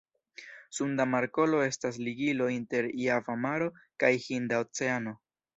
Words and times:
Sunda 0.77 1.05
Markolo 1.15 1.59
estas 1.67 2.01
ligilo 2.07 2.49
inter 2.55 2.89
Java 3.05 3.39
Maro 3.45 3.71
kaj 4.05 4.13
Hinda 4.27 4.67
Oceano. 4.67 5.19